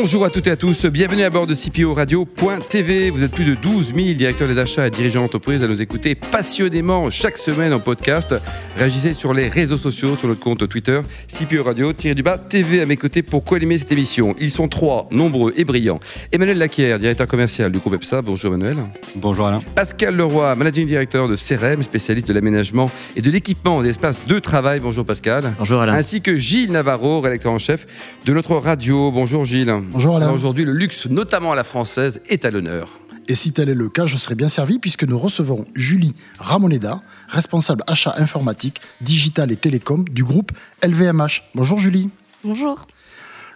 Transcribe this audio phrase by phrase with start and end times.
[0.00, 3.10] Bonjour à toutes et à tous, bienvenue à bord de CPO Radio.tv.
[3.10, 6.14] Vous êtes plus de 12 000 directeurs des achats et dirigeants d'entreprise à nous écouter
[6.14, 8.32] passionnément chaque semaine en podcast.
[8.76, 13.22] Réagissez sur les réseaux sociaux, sur notre compte Twitter, CPO Radio-du-bas TV à mes côtés
[13.22, 14.36] pour co-animer cette émission.
[14.38, 15.98] Ils sont trois, nombreux et brillants.
[16.30, 18.22] Emmanuel Laquière, directeur commercial du groupe EPSA.
[18.22, 18.76] Bonjour Emmanuel.
[19.16, 19.64] Bonjour Alain.
[19.74, 24.38] Pascal Leroy, managing director de CRM, spécialiste de l'aménagement et de l'équipement des espaces de
[24.38, 24.78] travail.
[24.78, 25.56] Bonjour Pascal.
[25.58, 25.94] Bonjour Alain.
[25.94, 27.84] Ainsi que Gilles Navarro, rédacteur en chef
[28.24, 29.10] de notre radio.
[29.10, 29.74] Bonjour Gilles.
[29.90, 30.30] Bonjour Alain.
[30.30, 32.90] Aujourd'hui, le luxe, notamment à la française, est à l'honneur.
[33.26, 37.00] Et si tel est le cas, je serai bien servi puisque nous recevons Julie Ramoneda,
[37.28, 41.42] responsable achat informatique, digital et télécom du groupe LVMH.
[41.54, 42.10] Bonjour Julie.
[42.44, 42.86] Bonjour.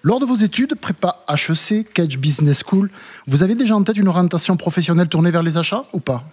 [0.02, 2.90] Lors de vos études, prépa HEC, Cage Business School,
[3.26, 6.24] vous avez déjà en tête une orientation professionnelle tournée vers les achats ou pas?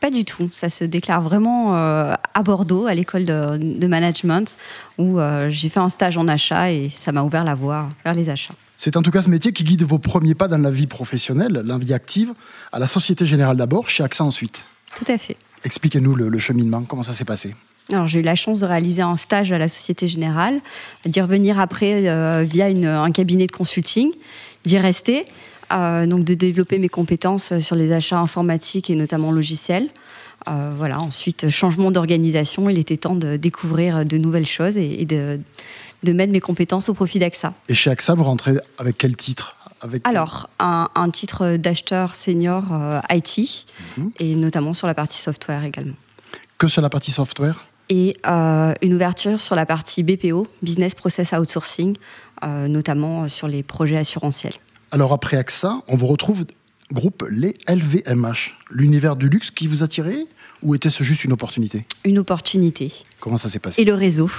[0.00, 0.50] Pas du tout.
[0.52, 4.56] Ça se déclare vraiment euh, à Bordeaux, à l'école de, de management,
[4.98, 8.14] où euh, j'ai fait un stage en achat et ça m'a ouvert la voie vers
[8.14, 8.54] les achats.
[8.78, 11.62] C'est en tout cas ce métier qui guide vos premiers pas dans la vie professionnelle,
[11.64, 12.32] la vie active,
[12.72, 14.66] à la Société Générale d'abord, chez AXA ensuite.
[14.94, 15.36] Tout à fait.
[15.64, 17.54] Expliquez-nous le, le cheminement, comment ça s'est passé
[17.92, 20.60] Alors, j'ai eu la chance de réaliser un stage à la Société Générale,
[21.04, 24.10] d'y revenir après euh, via une- un cabinet de consulting,
[24.64, 25.24] d'y rester,
[25.72, 29.88] euh, donc de développer mes compétences sur les achats informatiques et notamment logiciels.
[30.48, 35.04] Euh, voilà, ensuite, changement d'organisation, il était temps de découvrir de nouvelles choses et, et
[35.04, 35.40] de,
[36.02, 37.52] de mettre mes compétences au profit d'AXA.
[37.68, 39.56] Et chez AXA, vous rentrez avec quel titre?
[39.80, 40.06] Avec...
[40.06, 43.66] Alors, un, un titre d'acheteur senior euh, IT,
[43.98, 44.10] Mhm.
[44.20, 45.94] et notamment sur la partie software également.
[46.58, 47.66] Que sur la partie software?
[47.88, 51.96] Et euh, une ouverture sur la partie BPO, Business Process Outsourcing,
[52.42, 54.54] euh, notamment sur les projets assurantiels.
[54.90, 56.46] Alors après AXA, on vous retrouve
[56.92, 58.56] groupe les LVMH.
[58.70, 60.26] L'univers du luxe qui vous attirait
[60.62, 62.92] ou était-ce juste une opportunité Une opportunité.
[63.20, 64.30] Comment ça s'est passé Et le réseau.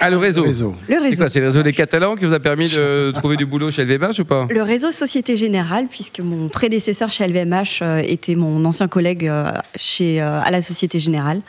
[0.00, 0.42] Ah, le réseau.
[0.42, 0.74] réseau.
[0.88, 1.16] Le C'est réseau.
[1.18, 3.84] quoi C'est le réseau des Catalans qui vous a permis de trouver du boulot chez
[3.84, 8.64] LVMH ou pas Le réseau Société Générale, puisque mon prédécesseur chez LVMH euh, était mon
[8.64, 11.42] ancien collègue euh, chez, euh, à la Société Générale.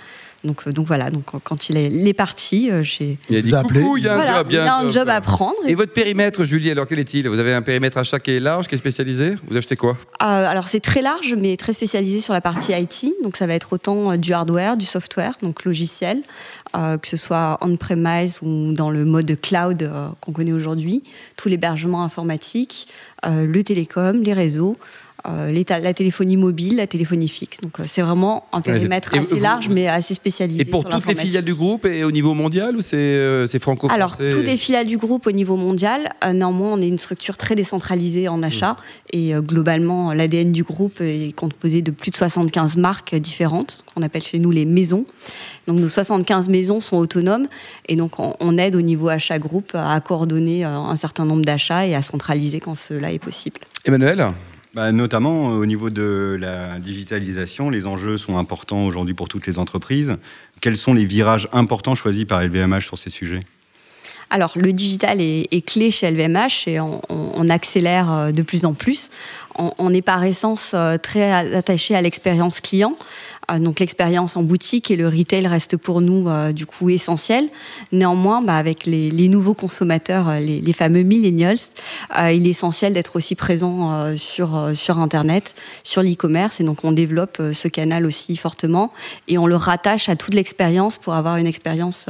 [0.45, 3.53] Donc, euh, donc voilà, donc, euh, quand il est, il est parti, euh, j'ai Il
[3.53, 5.09] a coucou, il y a un voilà, job, il y a un job.
[5.09, 5.56] à prendre.
[5.67, 7.28] Et votre périmètre, Julie, alors quel est-il?
[7.28, 9.35] Vous avez un périmètre achat qui est large, qui est spécialisé?
[9.47, 9.97] Vous achetez quoi?
[10.22, 13.13] Euh, alors c'est très large, mais très spécialisé sur la partie IT.
[13.23, 16.22] Donc ça va être autant du hardware, du software, donc logiciel,
[16.75, 21.03] euh, que ce soit on-premise ou dans le mode cloud euh, qu'on connaît aujourd'hui,
[21.38, 22.88] tout l'hébergement informatique,
[23.25, 24.77] euh, le télécom, les réseaux.
[25.30, 27.59] Euh, la téléphonie mobile, la téléphonie fixe.
[27.62, 30.62] Donc euh, c'est vraiment un périmètre Et assez large, mais assez spécialisé.
[30.62, 33.47] Et pour sur toutes les filiales du groupe et au niveau mondial ou c'est euh,
[33.59, 37.38] franco-français Alors, toutes les filiales du groupe au niveau mondial, néanmoins, on est une structure
[37.38, 38.78] très décentralisée en achat.
[39.13, 44.02] Et euh, globalement, l'ADN du groupe est composé de plus de 75 marques différentes, qu'on
[44.02, 45.06] appelle chez nous les maisons.
[45.68, 47.47] Donc, nos 75 maisons sont autonomes.
[47.88, 51.96] Et donc, on, aide au niveau achat groupe à coordonner un certain nombre d'achats et
[51.96, 53.62] à centraliser quand cela est possible.
[53.84, 54.28] Emmanuel?
[54.75, 59.47] Bah, notamment euh, au niveau de la digitalisation, les enjeux sont importants aujourd'hui pour toutes
[59.47, 60.18] les entreprises.
[60.59, 63.46] Quels sont les virages importants choisis par LVMH sur ces sujets?
[64.30, 69.12] Alors, le digital est, clé chez LVMH et on accélère euh, de plus en plus.
[69.58, 72.97] On, on est par essence euh, très attaché à l'expérience client.
[73.59, 77.50] Donc, l'expérience en boutique et le retail reste pour nous euh, du coup essentiel.
[77.91, 81.57] Néanmoins, bah, avec les, nouveaux consommateurs, euh, les, les fameux millennials,
[82.17, 86.59] euh, il est essentiel d'être aussi présent sur, sur Internet, sur l'e-commerce.
[86.59, 88.91] Et donc, on développe ce canal aussi fortement
[89.28, 92.07] et on le rattache à toute l'expérience pour avoir une expérience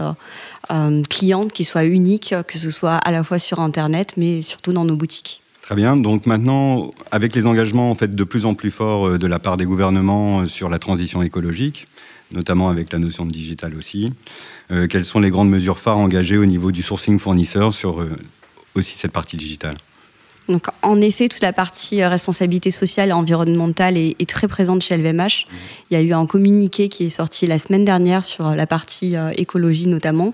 [1.10, 4.86] cliente qui soit unique, que ce soit à la fois sur Internet, mais surtout dans
[4.86, 5.42] nos boutiques.
[5.66, 5.98] Très bien.
[5.98, 9.58] Donc maintenant, avec les engagements en de plus en plus forts euh, de la part
[9.58, 11.88] des gouvernements euh, sur la transition écologique,
[12.32, 14.14] notamment avec la notion de digital aussi,
[14.70, 18.06] euh, quelles sont les grandes mesures phares engagées au niveau du sourcing fournisseur sur
[18.76, 19.78] aussi cette partie digitale?
[20.48, 24.98] Donc, en effet, toute la partie euh, responsabilité sociale et environnementale est, très présente chez
[24.98, 25.48] LVMH.
[25.90, 29.16] Il y a eu un communiqué qui est sorti la semaine dernière sur la partie
[29.16, 30.34] euh, écologie notamment,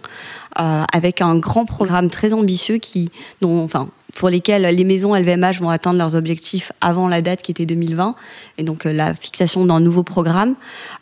[0.60, 3.10] euh, avec un grand programme très ambitieux qui,
[3.44, 7.66] enfin, pour lesquels les maisons LVMH vont atteindre leurs objectifs avant la date qui était
[7.66, 8.16] 2020,
[8.58, 10.56] et donc euh, la fixation d'un nouveau programme.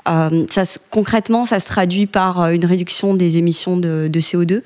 [0.08, 0.46] Euh,
[0.90, 4.62] concrètement, ça se traduit par euh, une réduction des émissions de, de CO2.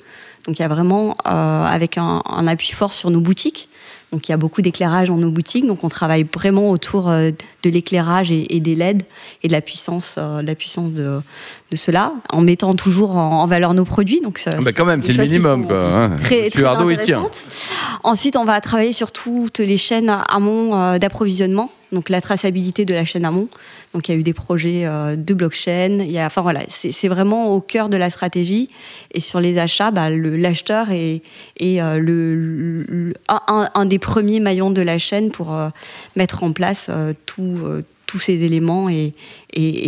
[0.46, 3.70] Donc il y a vraiment, euh, avec un appui fort sur nos boutiques,
[4.12, 7.32] donc il y a beaucoup d'éclairage dans nos boutiques, donc on travaille vraiment autour euh,
[7.64, 9.04] de l'éclairage et, et des LED
[9.42, 11.22] et de la puissance, euh, de la puissance de,
[11.72, 14.22] de cela, en mettant toujours en, en valeur nos produits.
[14.22, 15.68] Donc ça, Ah bah quand même, c'est le minimum.
[15.68, 16.18] Quoi, hein.
[16.18, 17.20] Très, très Ardo, il tient.
[17.24, 17.46] intéressantes.
[18.04, 22.94] Ensuite, on va travailler sur toutes les chaînes amont euh, d'approvisionnement, donc la traçabilité de
[22.94, 23.48] la chaîne amont.
[23.94, 24.86] Donc il y a eu des projets
[25.16, 26.00] de blockchain.
[26.18, 28.70] Enfin voilà, c'est vraiment au cœur de la stratégie.
[29.14, 31.22] Et sur les achats, bah, l'acheteur est,
[31.60, 35.56] le, un, des premiers maillons de la chaîne pour
[36.16, 36.90] mettre en place
[37.26, 39.14] tout tous ces éléments et,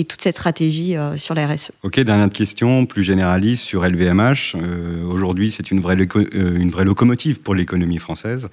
[0.09, 1.71] toute cette stratégie euh, sur la RSE.
[1.83, 4.55] Ok, dernière question, plus généraliste sur LVMH.
[4.55, 8.49] Euh, aujourd'hui, c'est euh, une vraie locomotive pour l'économie française.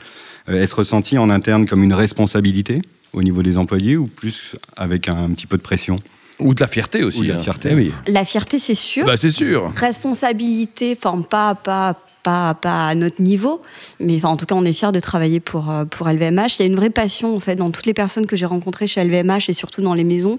[0.47, 2.83] Est-ce ressenti en interne comme une responsabilité?
[3.13, 6.01] Au niveau des employés ou plus avec un, petit peu de pression
[6.39, 7.27] ou de la fierté aussi.
[7.27, 7.43] la hein.
[7.43, 7.69] fierté.
[7.73, 7.93] Eh oui.
[8.07, 9.07] La fierté, c'est sûr.
[9.07, 9.73] Bah, c'est sûr.
[9.77, 13.63] Responsabilité, enfin, pas, pas, pas, pas à notre niveau,
[14.01, 16.59] mais enfin, en tout cas, on est fiers de travailler pour, euh, pour LVMH.
[16.59, 18.87] Il y a une vraie passion, en fait, dans toutes les personnes que j'ai rencontrées
[18.87, 20.39] chez LVMH et surtout dans les maisons.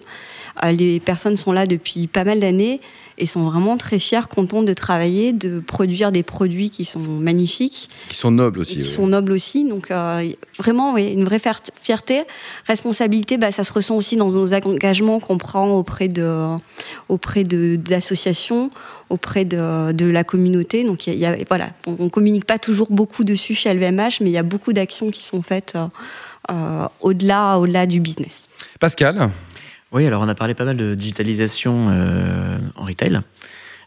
[0.64, 2.80] Euh, les personnes sont là depuis pas mal d'années
[3.18, 7.90] et sont vraiment très fiers, contents de travailler, de produire des produits qui sont magnifiques.
[8.10, 8.78] Qui sont nobles aussi.
[8.78, 9.66] Qui sont nobles aussi.
[9.66, 11.42] Donc, euh, vraiment, oui, une vraie
[11.82, 12.24] fierté.
[12.66, 16.58] Responsabilité, bah, ça se ressent aussi dans nos engagements qu'on prend auprès de,
[17.10, 18.72] auprès d'associations,
[19.10, 20.84] auprès de, de, la communauté.
[20.84, 24.30] Donc, il y a, voilà, on, ne communique pas toujours beaucoup dessus chez LVMH, mais
[24.30, 25.78] il y a beaucoup d'actions qui sont faites
[26.52, 28.48] euh, au-delà, au-delà du business.
[28.80, 29.30] Pascal
[29.94, 33.20] oui, alors on a parlé pas mal de digitalisation euh, en retail.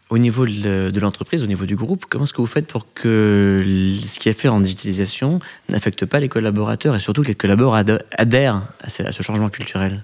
[0.09, 3.61] Au niveau de l'entreprise, au niveau du groupe, comment est-ce que vous faites pour que
[4.05, 7.99] ce qui est fait en digitalisation n'affecte pas les collaborateurs et surtout que les collaborateurs
[8.17, 10.01] adhèrent à ce changement culturel?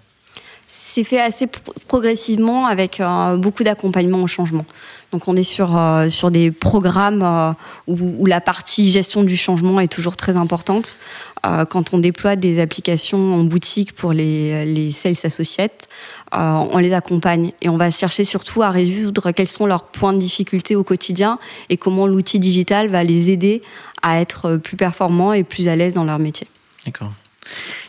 [0.93, 1.47] C'est fait assez
[1.87, 4.63] progressivement avec euh, beaucoup d'accompagnement au changement.
[5.11, 7.51] Donc on est sur, euh, sur des programmes euh,
[7.87, 10.99] où, la partie gestion du changement est toujours très importante.
[11.43, 15.89] quand on déploie des applications en boutique pour les, les sales associates,
[16.31, 20.19] on les accompagne et on va chercher surtout à résoudre quels sont leurs points de
[20.19, 23.61] difficulté au quotidien et comment l'outil digital va les aider
[24.03, 26.47] à être plus performants et plus à l'aise dans leur métier.
[26.85, 27.11] D'accord.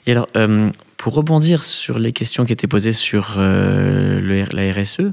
[0.07, 0.29] Et alors,
[1.05, 5.13] pour rebondir sur les questions qui étaient posées sur euh, le, la RSE,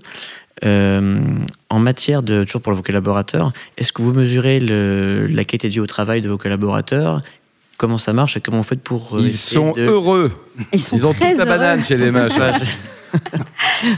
[0.64, 1.20] euh,
[1.70, 5.74] en matière de, toujours pour vos collaborateurs, est-ce que vous mesurez le, la qualité de
[5.74, 7.22] vie au travail de vos collaborateurs?
[7.76, 9.18] Comment ça marche et comment vous faites pour...
[9.18, 10.32] Euh, Ils sont heureux.
[10.72, 12.36] Ils, sont Ils ont toute la banane chez les mâches.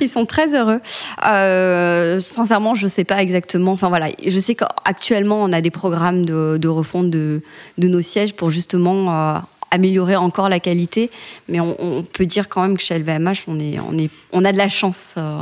[0.01, 0.79] Ils sont très heureux.
[1.27, 3.73] Euh, sincèrement, je ne sais pas exactement.
[3.73, 7.43] Enfin voilà, je sais qu'actuellement on a des programmes de, de refonte de,
[7.77, 9.43] de, nos sièges pour justement
[9.73, 11.09] améliorer encore la qualité.
[11.49, 13.57] Mais on, peut dire quand même que chez LVMH, on,
[14.31, 15.15] on a de la chance.
[15.17, 15.41] Euh,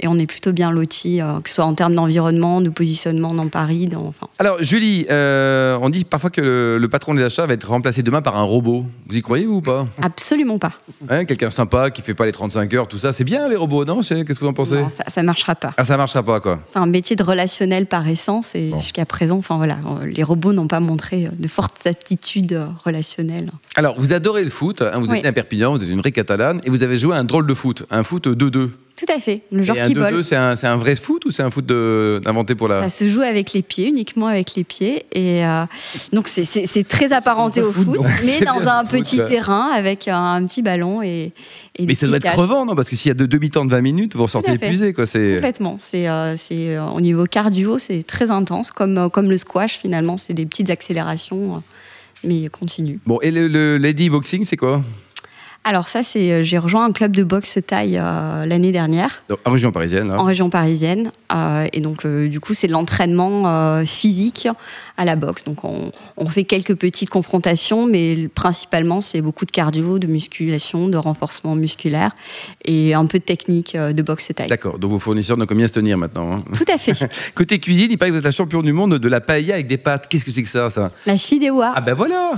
[0.00, 3.32] et on est plutôt bien loti, euh, que ce soit en termes d'environnement, de positionnement
[3.32, 3.86] dans Paris.
[3.86, 4.26] Dans, enfin.
[4.38, 8.22] Alors, Julie, euh, on dit parfois que le, patron des achats va être remplacé demain
[8.22, 8.84] par un robot.
[9.08, 9.86] Vous y croyez ou pas?
[10.00, 10.72] Absolument pas.
[11.08, 13.12] Hein, quelqu'un sympa qui fait pas les 35 heures, tout ça.
[13.12, 14.00] C'est bien les robots, non?
[14.00, 14.76] Qu'est-ce que vous en pensez?
[14.76, 15.74] Non, ça, ne marchera pas.
[15.76, 16.60] Ah, ça marchera pas, quoi.
[16.64, 20.68] C'est un métier de relationnel par essence et jusqu'à présent, enfin voilà, les robots n'ont
[20.68, 23.50] pas montré de fortes aptitudes relationnelles.
[23.76, 26.12] Alors, vous adorez le foot, hein, vous êtes un à Perpignan, vous êtes une vraie
[26.12, 28.70] catalane et vous avez joué un drôle de foot, un foot 2-2.
[28.96, 31.42] Tout à fait, le genre et qui un C'est un, un, vrai foot ou c'est
[31.42, 31.70] un foot
[32.24, 32.88] inventé pour la.
[32.88, 35.04] Ça se joue avec les pieds, uniquement avec les pieds.
[35.12, 35.66] Et euh,
[36.14, 41.02] donc c'est très apparenté au foot, mais dans un petit terrain avec un, petit ballon.
[41.02, 41.32] Et,
[41.78, 42.74] mais ça doit être crevant, non?
[42.74, 44.94] Parce que s'il y a deux demi-temps de 20 minutes, vous ressortez épuisé.
[44.94, 45.04] Quoi.
[45.04, 45.76] Complètement.
[45.78, 50.16] C'est euh, euh, au niveau cardio, c'est très intense, comme, comme le squash finalement.
[50.16, 51.62] C'est des petites accélérations,
[52.24, 52.98] mais continue.
[53.04, 54.82] Bon, et le, le lady boxing, c'est quoi?
[55.68, 59.24] Alors ça, c'est euh, j'ai rejoint un club de boxe taille euh, l'année dernière.
[59.44, 60.12] en région parisienne.
[60.12, 61.10] En région parisienne.
[61.34, 64.46] Euh, et donc du coup, c'est de l'entraînement physique
[64.96, 65.42] à la boxe.
[65.42, 70.96] Donc on, fait quelques petites confrontations, mais principalement c'est beaucoup de cardio, de musculation, de
[70.98, 72.14] renforcement musculaire
[72.64, 74.46] et un peu de technique de boxe taille.
[74.46, 74.78] D'accord.
[74.78, 76.44] Donc vos fournisseurs n'ont combien se tenir maintenant hein?
[76.54, 77.10] Tout à fait.
[77.34, 79.66] Côté cuisine, il paraît que vous êtes la championne du monde de la paella avec
[79.66, 80.06] des pâtes.
[80.08, 80.92] Qu'est-ce que c'est que ça, ça?
[81.06, 81.72] La fideuà.
[81.74, 82.34] Ah ben voilà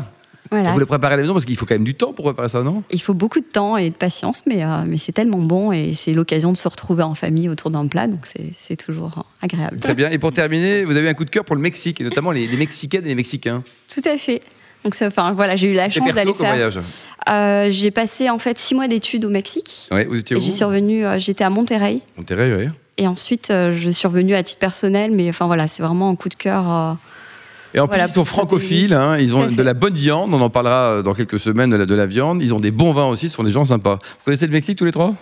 [0.50, 2.48] vous le préparez à la maison parce qu'il faut quand même du temps pour préparer
[2.48, 2.82] ça, non?
[2.90, 5.94] Il faut beaucoup de temps et de patience, mais, euh, mais c'est tellement bon et
[5.94, 8.26] c'est l'occasion de se retrouver en famille autour d'un plat, donc
[8.66, 9.78] c'est toujours agréable.
[9.78, 10.10] Très bien.
[10.10, 12.46] Et pour terminer, vous avez un coup de cœur pour le Mexique, et notamment les,
[12.56, 13.62] Mexicaines et les Mexicains.
[13.92, 14.42] Tout à fait.
[14.84, 16.54] Donc ça, enfin voilà, j'ai eu la chance d'aller faire.
[16.54, 16.80] voyage
[17.28, 19.88] euh, J'ai passé en fait six mois d'études au Mexique.
[19.90, 22.00] Ouais, vous étiez où J'y suis revenue, euh, j'étais à Monterrey.
[22.16, 22.68] Monterrey, oui.
[22.96, 26.28] Et ensuite, je suis revenue à titre personnel, mais enfin voilà, c'est vraiment un coup
[26.28, 26.96] de cœur
[27.74, 30.50] et en plus, ils sont francophiles, hein, ils ont de la bonne viande, on en
[30.50, 32.42] parlera euh, dans quelques semaines de la, de la viande.
[32.42, 33.98] Ils ont des bons vins aussi, ce sont des gens sympas.
[34.02, 35.14] Vous connaissez le Mexique tous les trois?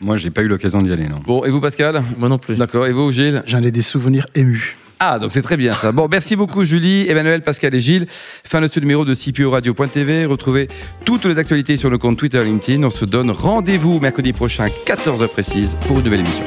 [0.00, 1.20] Moi, j'ai pas eu l'occasion d'y aller, non.
[1.24, 2.02] Bon, et vous, Pascal?
[2.18, 2.56] Moi non plus.
[2.56, 3.42] D'accord, et vous, Gilles?
[3.46, 4.76] J'en ai des souvenirs émus.
[5.04, 5.90] Ah, donc c'est très bien ça.
[5.90, 8.06] Bon, merci beaucoup Julie, Emmanuel, Pascal et Gilles.
[8.44, 10.26] Fin de ce numéro de CPO Radio.tv.
[10.26, 10.68] Retrouvez
[11.04, 12.84] toutes les actualités sur le compte Twitter et LinkedIn.
[12.84, 16.44] On se donne rendez-vous mercredi prochain, 14h précise, pour une nouvelle émission.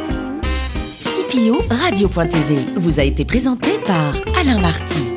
[0.99, 5.14] CPO Radio.tv vous a été présenté par Alain Marty.